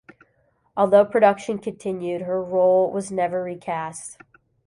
Although 0.75 1.05
production 1.05 1.59
continued, 1.59 2.23
her 2.23 2.43
role 2.43 2.89
was 2.91 3.11
never 3.11 3.43
recast. 3.43 4.17